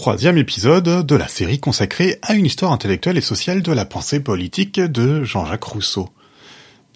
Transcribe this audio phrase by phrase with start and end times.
[0.00, 4.18] troisième épisode de la série consacrée à une histoire intellectuelle et sociale de la pensée
[4.18, 6.08] politique de Jean-Jacques Rousseau.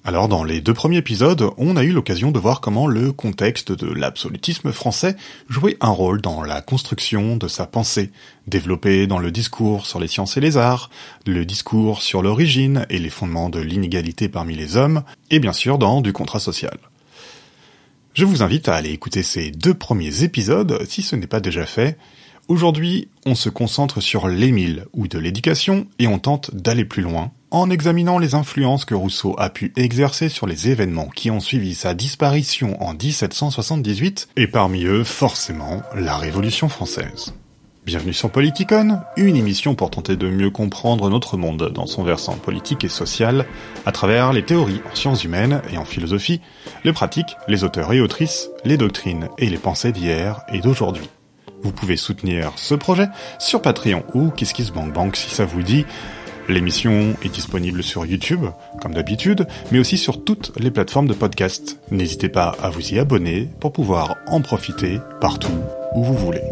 [0.04, 3.72] Alors dans les deux premiers épisodes, on a eu l'occasion de voir comment le contexte
[3.72, 5.17] de l'absolutisme français
[5.50, 8.11] jouait un rôle dans la construction de sa pensée,
[8.46, 10.89] développée dans le discours sur les sciences et les arts,
[11.27, 15.77] le discours sur l'origine et les fondements de l'inégalité parmi les hommes, et bien sûr
[15.77, 16.79] dans du contrat social.
[18.14, 21.66] Je vous invite à aller écouter ces deux premiers épisodes si ce n'est pas déjà
[21.66, 21.98] fait,
[22.46, 27.32] Aujourd'hui, on se concentre sur l'émile ou de l'éducation et on tente d'aller plus loin
[27.50, 31.75] en examinant les influences que Rousseau a pu exercer sur les événements qui ont suivi
[31.75, 37.33] sa disparition en 1778 et parmi eux forcément la Révolution française.
[37.87, 42.37] Bienvenue sur Politicon, une émission pour tenter de mieux comprendre notre monde dans son versant
[42.37, 43.47] politique et social
[43.87, 46.42] à travers les théories en sciences humaines et en philosophie,
[46.84, 51.09] les pratiques, les auteurs et autrices, les doctrines et les pensées d'hier et d'aujourd'hui.
[51.65, 55.87] Vous pouvez soutenir ce projet sur Patreon ou KissKissBankBank si ça vous dit.
[56.47, 58.45] L'émission est disponible sur YouTube,
[58.83, 61.79] comme d'habitude, mais aussi sur toutes les plateformes de podcast.
[61.91, 65.59] N'hésitez pas à vous y abonner pour pouvoir en profiter partout
[65.95, 66.43] où vous voulez.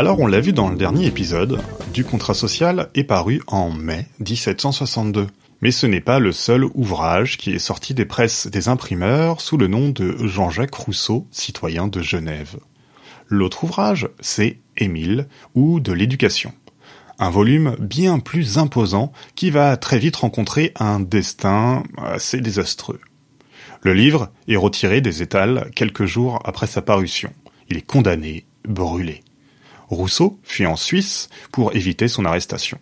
[0.00, 1.60] Alors on l'a vu dans le dernier épisode,
[1.92, 5.26] du contrat social est paru en mai 1762.
[5.60, 9.58] Mais ce n'est pas le seul ouvrage qui est sorti des presses des imprimeurs sous
[9.58, 12.56] le nom de Jean-Jacques Rousseau, citoyen de Genève.
[13.28, 16.54] L'autre ouvrage, c'est Émile, ou de l'éducation.
[17.18, 23.00] Un volume bien plus imposant qui va très vite rencontrer un destin assez désastreux.
[23.82, 27.34] Le livre est retiré des étals quelques jours après sa parution.
[27.68, 29.22] Il est condamné, brûlé.
[29.90, 32.78] Rousseau fuit en Suisse pour éviter son arrestation.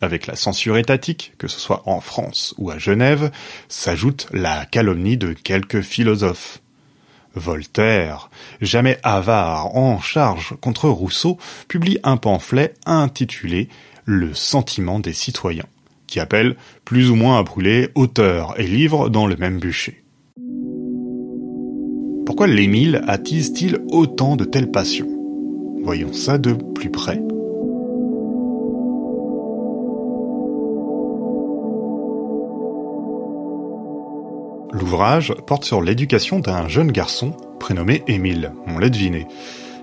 [0.00, 3.30] Avec la censure étatique, que ce soit en France ou à Genève,
[3.68, 6.60] s'ajoute la calomnie de quelques philosophes.
[7.34, 8.30] Voltaire,
[8.60, 13.68] jamais avare en charge contre Rousseau, publie un pamphlet intitulé
[14.04, 15.66] Le sentiment des citoyens,
[16.06, 20.04] qui appelle plus ou moins à brûler auteurs et livres dans le même bûcher.
[22.26, 25.13] Pourquoi l'Émile attise-t-il autant de telles passions?
[25.84, 27.20] Voyons ça de plus près.
[34.72, 39.26] L'ouvrage porte sur l'éducation d'un jeune garçon prénommé Émile, on l'a deviné.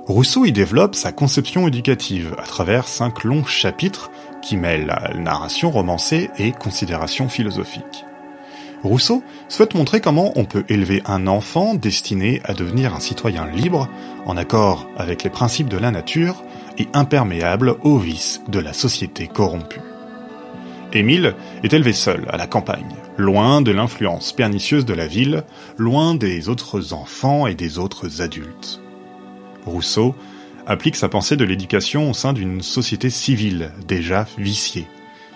[0.08, 4.10] Rousseau y développe sa conception éducative à travers cinq longs chapitres
[4.42, 8.06] qui mêlent narration romancée et considération philosophique.
[8.84, 13.88] Rousseau souhaite montrer comment on peut élever un enfant destiné à devenir un citoyen libre,
[14.26, 16.44] en accord avec les principes de la nature
[16.78, 19.82] et imperméable aux vices de la société corrompue.
[20.94, 25.44] Émile est élevé seul à la campagne, loin de l'influence pernicieuse de la ville,
[25.78, 28.82] loin des autres enfants et des autres adultes.
[29.66, 30.16] Rousseau
[30.66, 34.88] applique sa pensée de l'éducation au sein d'une société civile déjà viciée,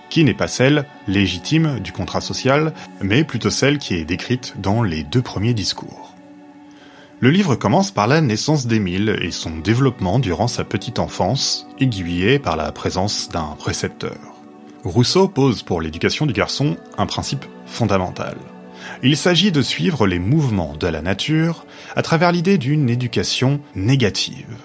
[0.09, 4.83] qui n'est pas celle légitime du contrat social, mais plutôt celle qui est décrite dans
[4.83, 6.15] les deux premiers discours.
[7.21, 12.39] Le livre commence par la naissance d'Émile et son développement durant sa petite enfance, aiguillé
[12.39, 14.17] par la présence d'un précepteur.
[14.83, 18.35] Rousseau pose pour l'éducation du garçon un principe fondamental.
[19.01, 24.57] Il s'agit de suivre les mouvements de la nature à travers l'idée d'une éducation négative.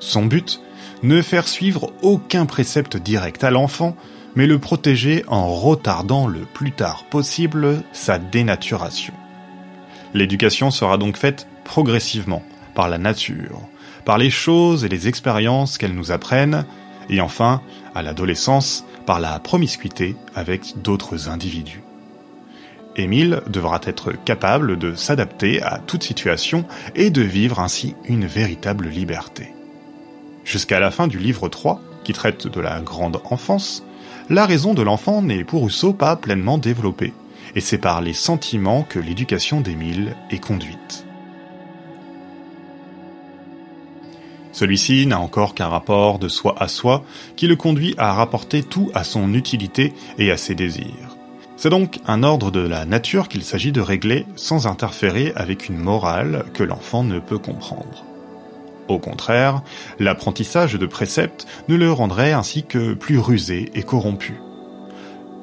[0.00, 0.60] Son but
[1.02, 3.96] Ne faire suivre aucun précepte direct à l'enfant,
[4.36, 9.14] mais le protéger en retardant le plus tard possible sa dénaturation.
[10.14, 12.42] L'éducation sera donc faite progressivement,
[12.74, 13.60] par la nature,
[14.04, 16.64] par les choses et les expériences qu'elles nous apprennent,
[17.08, 17.60] et enfin,
[17.94, 21.82] à l'adolescence, par la promiscuité avec d'autres individus.
[22.96, 26.64] Émile devra être capable de s'adapter à toute situation
[26.94, 29.52] et de vivre ainsi une véritable liberté.
[30.44, 33.84] Jusqu'à la fin du livre 3, qui traite de la grande enfance,
[34.30, 37.12] la raison de l'enfant n'est pour Rousseau pas pleinement développée,
[37.56, 41.04] et c'est par les sentiments que l'éducation d'Émile est conduite.
[44.52, 47.04] Celui-ci n'a encore qu'un rapport de soi à soi
[47.34, 51.16] qui le conduit à rapporter tout à son utilité et à ses désirs.
[51.56, 55.76] C'est donc un ordre de la nature qu'il s'agit de régler sans interférer avec une
[55.76, 58.09] morale que l'enfant ne peut comprendre.
[58.90, 59.62] Au contraire,
[60.00, 64.40] l'apprentissage de préceptes ne le rendrait ainsi que plus rusé et corrompu.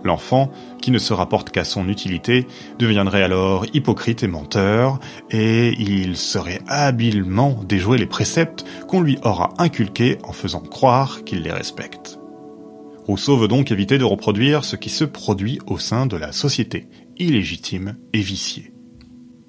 [0.03, 0.51] L'enfant,
[0.81, 2.45] qui ne se rapporte qu'à son utilité,
[2.77, 4.99] deviendrait alors hypocrite et menteur,
[5.31, 11.41] et il serait habilement déjouer les préceptes qu'on lui aura inculqués en faisant croire qu'il
[11.41, 12.19] les respecte.
[13.05, 16.89] Rousseau veut donc éviter de reproduire ce qui se produit au sein de la société,
[17.17, 18.73] illégitime et vicié.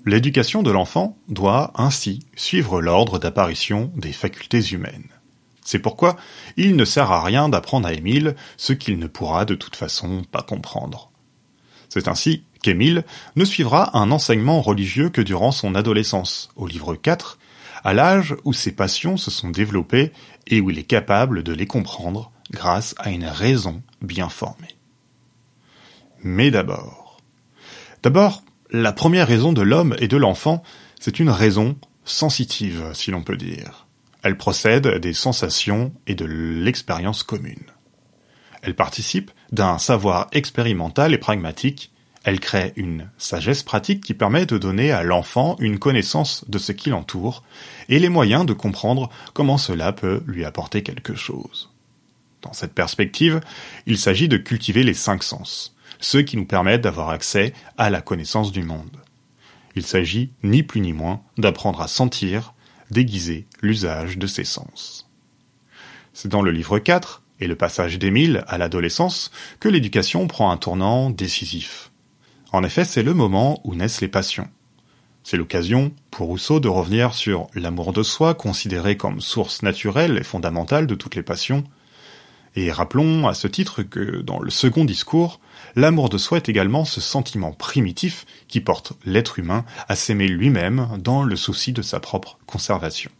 [0.07, 5.11] L'éducation de l'enfant doit ainsi suivre l'ordre d'apparition des facultés humaines.
[5.65, 6.17] C'est pourquoi
[6.57, 10.23] il ne sert à rien d'apprendre à Émile ce qu'il ne pourra de toute façon
[10.31, 11.11] pas comprendre.
[11.91, 13.05] C'est ainsi qu'Émile
[13.37, 17.39] ne suivra un enseignement religieux que durant son adolescence, au livre 4,
[17.85, 20.13] à l'âge où ses passions se sont développées
[20.47, 24.77] et où il est capable de les comprendre grâce à une raison bien formée.
[26.23, 27.21] Mais d'abord.
[28.03, 30.63] D'abord, la première raison de l'homme et de l'enfant,
[31.01, 33.87] c'est une raison sensitive, si l'on peut dire.
[34.23, 37.67] Elle procède des sensations et de l'expérience commune.
[38.63, 41.93] Elle participe d'un savoir expérimental et pragmatique
[42.25, 46.73] elle crée une sagesse pratique qui permet de donner à l'enfant une connaissance de ce
[46.73, 47.43] qui l'entoure
[47.89, 51.71] et les moyens de comprendre comment cela peut lui apporter quelque chose.
[52.43, 53.41] Dans cette perspective,
[53.87, 58.01] il s'agit de cultiver les cinq sens, ceux qui nous permettent d'avoir accès à la
[58.01, 58.97] connaissance du monde.
[59.75, 62.55] Il s'agit, ni plus ni moins, d'apprendre à sentir,
[62.91, 65.09] déguiser l'usage de ces sens.
[66.13, 69.31] C'est dans le livre 4, et le passage d'Émile à l'adolescence,
[69.61, 71.91] que l'éducation prend un tournant décisif.
[72.53, 74.49] En effet, c'est le moment où naissent les passions.
[75.23, 80.25] C'est l'occasion pour Rousseau de revenir sur l'amour de soi, considéré comme source naturelle et
[80.25, 81.65] fondamentale de toutes les passions.
[82.57, 85.41] Et rappelons à ce titre que dans le second discours,
[85.77, 90.89] l'amour de soi est également ce sentiment primitif qui porte l'être humain à s'aimer lui-même
[90.99, 93.11] dans le souci de sa propre conservation.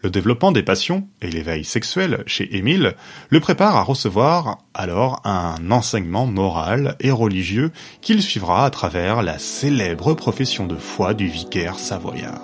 [0.00, 2.94] Le développement des passions et l'éveil sexuel chez Émile
[3.30, 9.38] le prépare à recevoir alors un enseignement moral et religieux qu'il suivra à travers la
[9.38, 12.40] célèbre profession de foi du vicaire savoyard.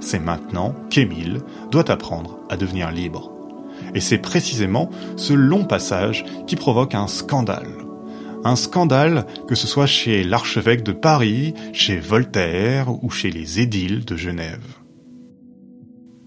[0.00, 1.40] C'est maintenant qu'Émile
[1.70, 3.35] doit apprendre à devenir libre.
[3.96, 7.78] Et c'est précisément ce long passage qui provoque un scandale.
[8.44, 14.04] Un scandale que ce soit chez l'archevêque de Paris, chez Voltaire ou chez les édiles
[14.04, 14.66] de Genève.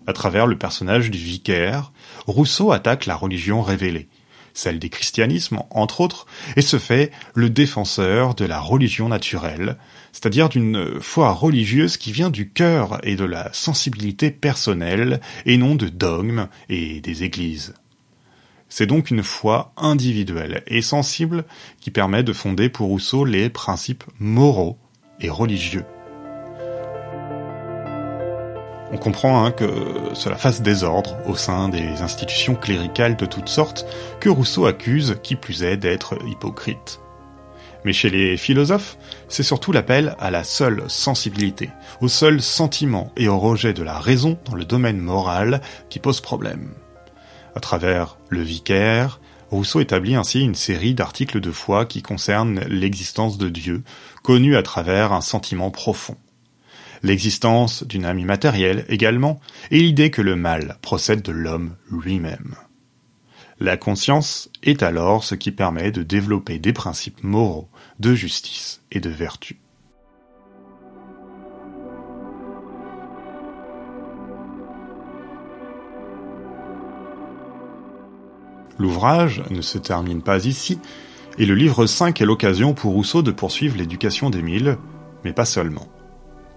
[0.08, 1.94] À travers le personnage du vicaire,
[2.26, 4.10] Rousseau attaque la religion révélée,
[4.60, 6.26] celle des christianismes entre autres,
[6.56, 9.78] et se fait le défenseur de la religion naturelle,
[10.12, 15.76] c'est-à-dire d'une foi religieuse qui vient du cœur et de la sensibilité personnelle, et non
[15.76, 17.74] de dogmes et des églises.
[18.68, 21.46] C'est donc une foi individuelle et sensible
[21.80, 24.78] qui permet de fonder pour Rousseau les principes moraux
[25.20, 25.86] et religieux.
[28.92, 29.70] On comprend hein, que
[30.14, 33.86] cela fasse désordre au sein des institutions cléricales de toutes sortes
[34.20, 37.00] que Rousseau accuse, qui plus est, d'être hypocrite.
[37.86, 38.98] Mais chez les philosophes,
[39.28, 41.70] c'est surtout l'appel à la seule sensibilité,
[42.02, 46.20] au seul sentiment et au rejet de la raison dans le domaine moral qui pose
[46.20, 46.74] problème.
[47.56, 49.20] À travers le vicaire,
[49.52, 53.84] Rousseau établit ainsi une série d'articles de foi qui concernent l'existence de Dieu,
[54.24, 56.18] connue à travers un sentiment profond
[57.04, 59.40] l'existence d'une âme immatérielle également,
[59.72, 62.56] et l'idée que le mal procède de l'homme lui-même.
[63.60, 67.68] La conscience est alors ce qui permet de développer des principes moraux,
[68.00, 69.58] de justice et de vertu.
[78.78, 80.80] L'ouvrage ne se termine pas ici,
[81.38, 84.78] et le livre 5 est l'occasion pour Rousseau de poursuivre l'éducation d'Émile,
[85.26, 85.88] mais pas seulement.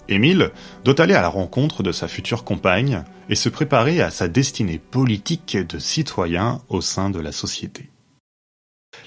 [0.08, 0.50] Émile
[0.84, 4.78] doit aller à la rencontre de sa future compagne et se préparer à sa destinée
[4.78, 7.88] politique de citoyen au sein de la société.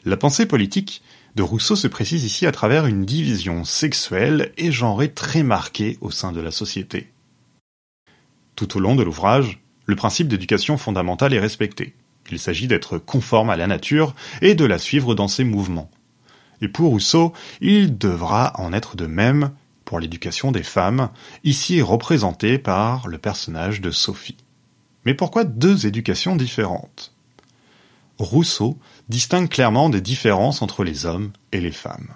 [0.05, 1.03] La pensée politique
[1.35, 6.11] de Rousseau se précise ici à travers une division sexuelle et genrée très marquée au
[6.11, 7.11] sein de la société.
[8.55, 11.93] Tout au long de l'ouvrage, le principe d'éducation fondamentale est respecté.
[12.31, 15.91] Il s'agit d'être conforme à la nature et de la suivre dans ses mouvements.
[16.61, 19.51] Et pour Rousseau, il devra en être de même
[19.85, 21.09] pour l'éducation des femmes,
[21.43, 24.37] ici est représenté par le personnage de Sophie.
[25.05, 27.13] Mais pourquoi deux éducations différentes?
[28.17, 28.77] Rousseau
[29.09, 32.15] distingue clairement des différences entre les hommes et les femmes.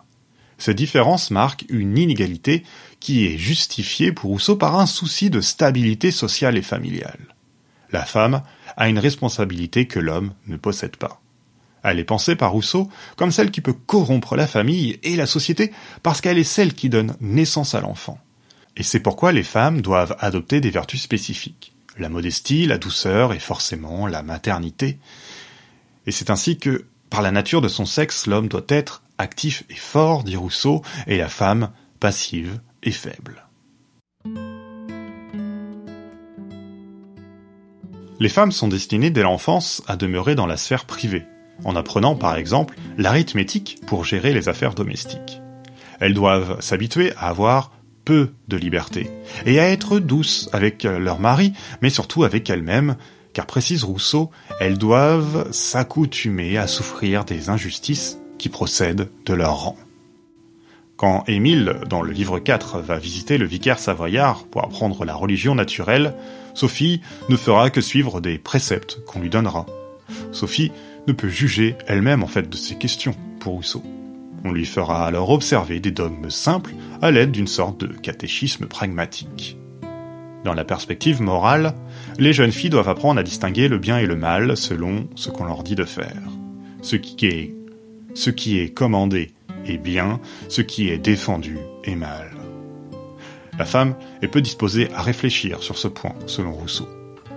[0.58, 2.64] Ces différences marquent une inégalité
[3.00, 7.36] qui est justifiée pour Rousseau par un souci de stabilité sociale et familiale.
[7.92, 8.42] La femme
[8.76, 11.22] a une responsabilité que l'homme ne possède pas.
[11.84, 15.72] Elle est pensée par Rousseau comme celle qui peut corrompre la famille et la société
[16.04, 18.20] parce qu'elle est celle qui donne naissance à l'enfant.
[18.78, 21.74] Et c'est pourquoi les femmes doivent adopter des vertus spécifiques.
[21.98, 25.00] La modestie, la douceur et forcément la maternité.
[26.06, 29.76] Et c'est ainsi que, par la nature de son sexe, l'homme doit être actif et
[29.76, 33.46] fort, dit Rousseau, et la femme passive et faible.
[38.22, 41.26] Les femmes sont destinées dès l'enfance à demeurer dans la sphère privée,
[41.64, 45.42] en apprenant par exemple l'arithmétique pour gérer les affaires domestiques.
[46.00, 47.72] Elles doivent s'habituer à avoir
[48.06, 49.10] peu de liberté
[49.46, 52.96] et à être douces avec leur mari, mais surtout avec elles-mêmes,
[53.34, 59.78] car précise Rousseau, elles doivent s'accoutumer à souffrir des injustices qui procèdent de leur rang.
[60.98, 65.56] Quand Émile, dans le livre 4, va visiter le vicaire savoyard pour apprendre la religion
[65.56, 66.14] naturelle,
[66.56, 69.66] Sophie ne fera que suivre des préceptes qu'on lui donnera.
[70.34, 70.72] Sophie
[71.12, 73.84] peut juger elle-même en fait de ces questions pour Rousseau.
[74.44, 79.58] On lui fera alors observer des dogmes simples à l'aide d'une sorte de catéchisme pragmatique.
[80.46, 81.74] Dans la perspective morale,
[82.18, 85.46] les jeunes filles doivent apprendre à distinguer le bien et le mal selon ce qu'on
[85.46, 86.22] leur dit de faire.
[86.82, 89.32] Ce qui est commandé
[89.66, 92.32] est bien, ce qui est défendu est mal.
[93.58, 96.88] La femme est peu disposée à réfléchir sur ce point, selon Rousseau.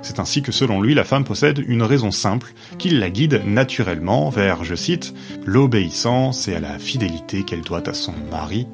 [0.02, 4.30] C'est ainsi que selon lui, la femme possède une raison simple qui la guide naturellement
[4.30, 5.14] vers, je cite,
[5.46, 8.66] l'obéissance et à la fidélité qu'elle doit à son mari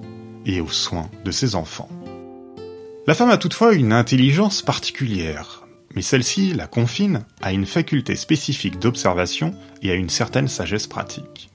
[0.47, 1.91] et aux soins de ses enfants.
[3.07, 8.79] La femme a toutefois une intelligence particulière, mais celle-ci la confine à une faculté spécifique
[8.79, 11.51] d'observation et à une certaine sagesse pratique.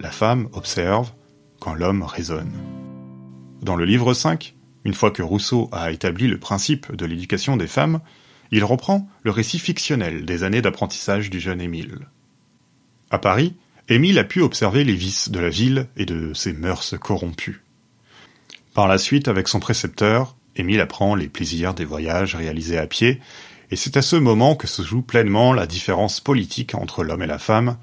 [0.00, 1.12] La femme observe
[1.60, 2.52] quand l'homme raisonne.
[3.62, 7.66] Dans le livre 5, une fois que Rousseau a établi le principe de l'éducation des
[7.66, 8.00] femmes,
[8.50, 12.08] il reprend le récit fictionnel des années d'apprentissage du jeune Émile.
[13.10, 13.54] À Paris,
[13.88, 17.62] Émile a pu observer les vices de la ville et de ses mœurs corrompues.
[18.74, 23.20] Par la suite, avec son précepteur, Émile apprend les plaisirs des voyages réalisés à pied,
[23.70, 27.26] et c'est à ce moment que se joue pleinement la différence politique entre l'homme et
[27.26, 27.78] la femme.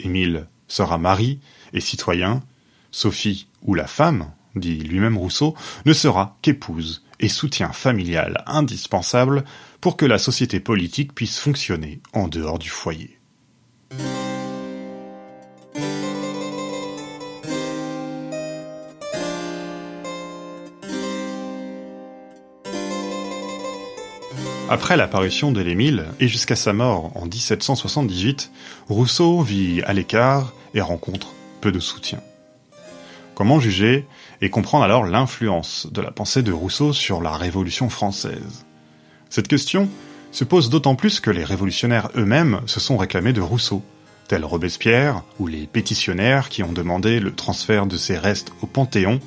[0.00, 1.40] Émile sera mari
[1.72, 2.42] et citoyen,
[2.90, 5.54] Sophie ou la femme, dit lui-même Rousseau,
[5.84, 9.44] ne sera qu'épouse et soutien familial indispensable
[9.84, 13.20] pour que la société politique puisse fonctionner en dehors du foyer.
[24.70, 28.52] Après l'apparition de l'Émile et jusqu'à sa mort en 1778,
[28.88, 32.22] Rousseau vit à l'écart et rencontre peu de soutien.
[33.34, 34.06] Comment juger
[34.40, 38.64] et comprendre alors l'influence de la pensée de Rousseau sur la Révolution française?
[39.34, 39.88] Cette question
[40.30, 43.82] se pose d'autant plus que les révolutionnaires eux-mêmes se sont réclamés de Rousseau,
[44.28, 49.18] tels Robespierre ou les pétitionnaires qui ont demandé le transfert de ses restes au Panthéon,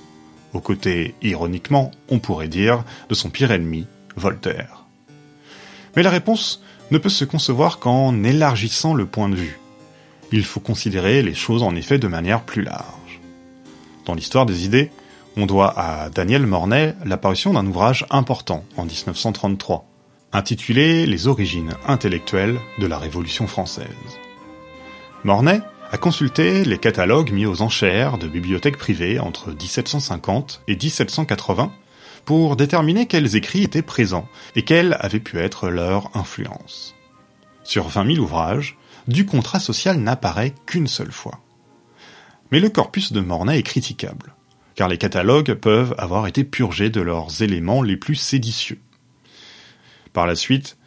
[0.54, 3.86] aux côtés, ironiquement, on pourrait dire, de son pire ennemi,
[4.16, 4.86] Voltaire.
[5.98, 9.60] Mais la réponse ne peut se concevoir qu'en élargissant le point de vue.
[10.32, 13.20] Il faut considérer les choses en effet de manière plus large.
[14.06, 14.90] Dans l'histoire des idées,
[15.36, 19.86] on doit à Daniel Mornay l'apparition d'un ouvrage important en 1933,
[20.34, 23.88] intitulé Les origines intellectuelles de la Révolution française.
[25.24, 31.72] Mornay a consulté les catalogues mis aux enchères de bibliothèques privées entre 1750 et 1780
[32.26, 36.94] pour déterminer quels écrits étaient présents et quelle avait pu être leur influence.
[37.64, 41.40] Sur 20 000 ouvrages, du contrat social n'apparaît qu'une seule fois.
[42.52, 44.36] Mais le corpus de Mornay est critiquable,
[44.76, 48.80] car les catalogues peuvent avoir été purgés de leurs éléments les plus séditieux.
[50.18, 50.78] Par la suite,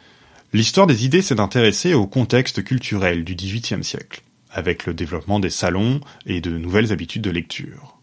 [0.51, 5.49] l'histoire des idées s'est intéressée au contexte culturel du XVIIIe siècle, avec le développement des
[5.49, 7.97] salons et de nouvelles habitudes de lecture.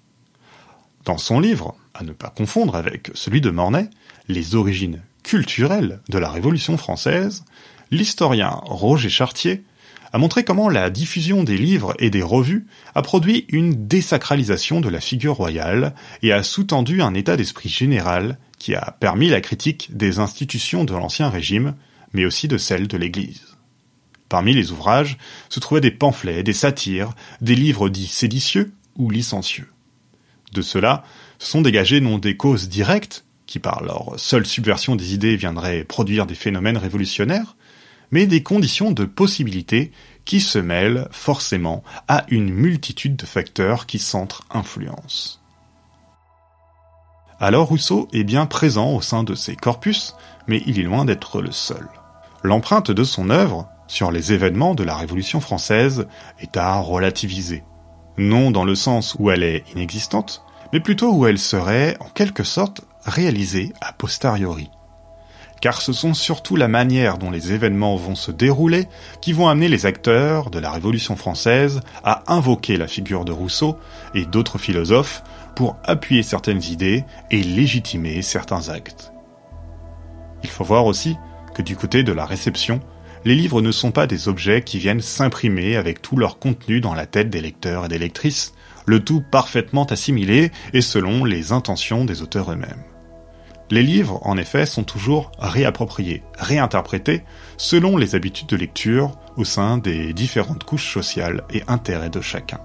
[1.05, 3.91] Dans son livre, à ne pas confondre avec celui de Mornay,
[4.27, 7.45] Les origines culturelles de la Révolution française,
[7.91, 9.65] l'historien Roger Chartier
[10.15, 14.89] a montré comment la diffusion des livres et des revues a produit une désacralisation de
[14.89, 19.97] la figure royale et a sous-tendu un état d'esprit général qui a permis la critique
[19.97, 21.75] des institutions de l'Ancien Régime,
[22.13, 23.57] mais aussi de celles de l'Église.
[24.29, 25.17] Parmi les ouvrages
[25.49, 29.69] se trouvaient des pamphlets, des satires, des livres dits séditieux ou licencieux.
[30.53, 31.05] De cela
[31.39, 35.85] se sont dégagées non des causes directes, qui par leur seule subversion des idées viendraient
[35.85, 37.57] produire des phénomènes révolutionnaires,
[38.11, 39.93] mais des conditions de possibilité
[40.25, 45.38] qui se mêlent forcément à une multitude de facteurs qui s'entre-influencent.
[47.41, 50.17] Alors Rousseau est bien présent au sein de ces corpus,
[50.49, 51.87] mais il est loin d'être le seul.
[52.43, 56.09] L'empreinte de son œuvre sur les événements de la Révolution française
[56.41, 57.63] est à relativiser.
[58.17, 60.43] Non dans le sens où elle est inexistante,
[60.73, 64.69] mais plutôt où elle serait, en quelque sorte, réalisée a posteriori
[65.61, 68.89] car ce sont surtout la manière dont les événements vont se dérouler
[69.21, 73.77] qui vont amener les acteurs de la Révolution française à invoquer la figure de Rousseau
[74.15, 75.23] et d'autres philosophes
[75.59, 79.13] pour appuyer certaines idées et légitimer certains actes.
[80.45, 81.17] Il faut voir aussi
[81.53, 82.79] que du côté de la réception,
[83.25, 86.95] les livres ne sont pas des objets qui viennent s'imprimer avec tout leur contenu dans
[86.95, 88.55] la tête des lecteurs et des lectrices,
[88.87, 92.85] le tout parfaitement assimilé et selon les intentions des auteurs eux-mêmes.
[93.73, 97.25] Les livres, en effet, sont toujours réappropriés, réinterprétés,
[97.57, 102.61] selon les habitudes de lecture au sein des différentes couches sociales et intérêts de chacun.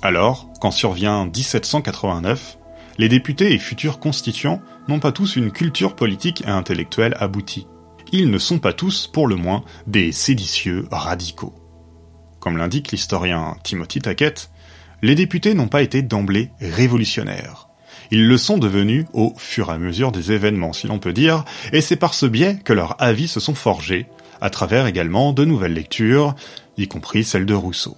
[0.00, 2.58] Alors, quand survient 1789,
[2.98, 7.66] les députés et futurs constituants n'ont pas tous une culture politique et intellectuelle aboutie.
[8.12, 11.54] Ils ne sont pas tous, pour le moins, des séditieux radicaux.
[12.38, 14.50] Comme l'indique l'historien Timothy Tackett,
[15.02, 17.68] les députés n'ont pas été d'emblée révolutionnaires.
[18.10, 21.44] Ils le sont devenus au fur et à mesure des événements, si l'on peut dire,
[21.72, 24.06] et c'est par ce biais que leurs avis se sont forgés,
[24.40, 26.34] à travers également de nouvelles lectures,
[26.76, 27.96] y compris celle de Rousseau.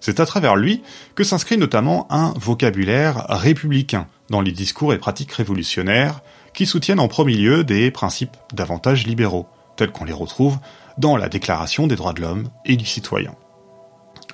[0.00, 0.82] C'est à travers lui
[1.14, 6.20] que s'inscrit notamment un vocabulaire républicain dans les discours et pratiques révolutionnaires
[6.54, 10.58] qui soutiennent en premier lieu des principes davantage libéraux, tels qu'on les retrouve
[10.98, 13.34] dans la Déclaration des droits de l'homme et du citoyen.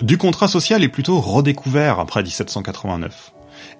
[0.01, 3.33] Du contrat social est plutôt redécouvert après 1789.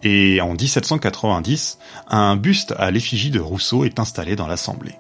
[0.04, 4.96] Et en 1790, un buste à l'effigie de Rousseau est installé dans l'Assemblée.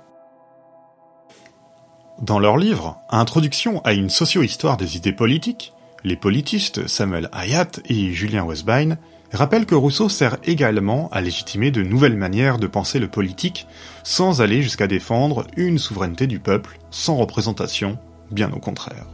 [2.21, 5.73] Dans leur livre Introduction à une socio-histoire des idées politiques,
[6.03, 8.97] les politistes Samuel Hayat et Julien Westbein
[9.31, 13.67] rappellent que Rousseau sert également à légitimer de nouvelles manières de penser le politique
[14.03, 17.97] sans aller jusqu'à défendre une souveraineté du peuple sans représentation,
[18.31, 19.07] bien au contraire.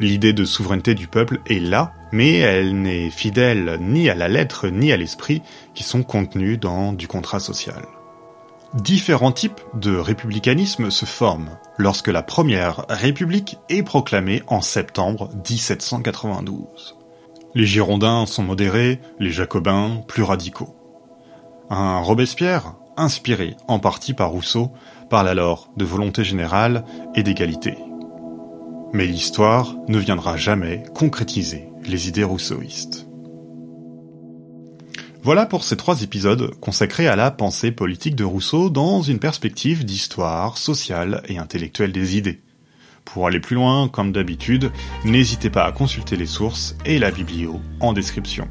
[0.00, 4.68] L'idée de souveraineté du peuple est là, mais elle n'est fidèle ni à la lettre
[4.68, 5.42] ni à l'esprit
[5.74, 7.82] qui sont contenus dans du contrat social.
[8.74, 16.94] Différents types de républicanisme se forment lorsque la première République est proclamée en septembre 1792.
[17.54, 20.76] Les Girondins sont modérés, les Jacobins plus radicaux.
[21.70, 24.70] Un Robespierre, inspiré en partie par Rousseau,
[25.08, 26.84] parle alors de volonté générale
[27.14, 27.74] et d'égalité.
[28.92, 33.07] Mais l'histoire ne viendra jamais concrétiser les idées rousseauistes.
[35.22, 39.84] Voilà pour ces trois épisodes consacrés à la pensée politique de Rousseau dans une perspective
[39.84, 42.40] d'histoire sociale et intellectuelle des idées.
[43.04, 44.70] Pour aller plus loin, comme d'habitude,
[45.04, 48.46] n'hésitez pas à consulter les sources et la biblio en description.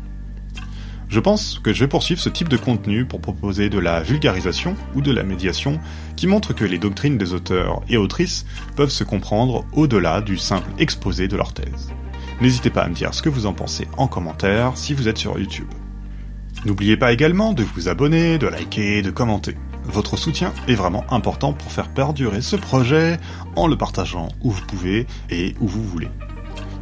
[1.10, 4.75] Je pense que je vais poursuivre ce type de contenu pour proposer de la vulgarisation
[4.93, 5.80] ou de la médiation
[6.17, 10.69] qui montre que les doctrines des auteurs et autrices peuvent se comprendre au-delà du simple
[10.80, 11.93] exposé de leur thèse.
[12.41, 15.17] N'hésitez pas à me dire ce que vous en pensez en commentaire si vous êtes
[15.17, 15.69] sur YouTube.
[16.67, 19.56] N'oubliez pas également de vous abonner, de liker, de commenter.
[19.86, 23.19] Votre soutien est vraiment important pour faire perdurer ce projet
[23.56, 26.10] en le partageant où vous pouvez et où vous voulez.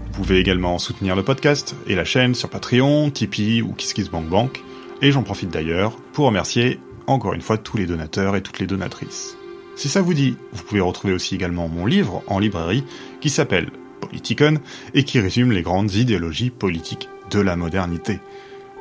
[0.08, 4.64] Vous pouvez également soutenir le podcast et la chaîne sur Patreon, Tipeee ou KissKissBankBank.
[5.04, 8.66] Et j'en profite d'ailleurs pour remercier encore une fois tous les donateurs et toutes les
[8.66, 9.38] donatrices.
[9.76, 12.86] Si ça vous dit, vous pouvez retrouver aussi également mon livre en librairie
[13.22, 13.70] qui s'appelle
[14.02, 14.56] Politicon
[14.96, 18.20] et qui résume les grandes idéologies politiques de la modernité.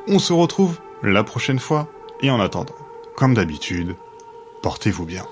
[0.09, 0.79] On se retrouve
[1.11, 1.89] la prochaine fois
[2.21, 2.75] et en attendant,
[3.17, 3.97] comme d'habitude,
[4.63, 5.27] portez-vous bien.